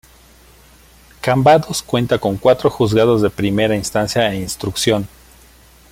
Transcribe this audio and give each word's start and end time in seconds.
Cambados 1.21 1.83
cuenta 1.83 2.17
con 2.17 2.35
cuatro 2.37 2.71
Juzgados 2.71 3.21
de 3.21 3.29
Primera 3.29 3.75
Instancia 3.75 4.33
e 4.33 4.39
Instrucción. 4.41 5.07